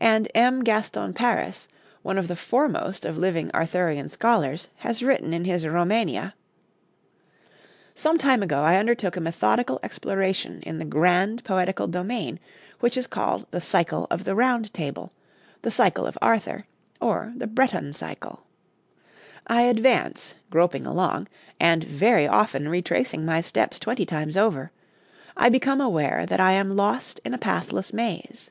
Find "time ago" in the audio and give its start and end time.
8.18-8.64